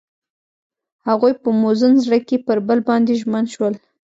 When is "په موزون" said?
1.43-1.93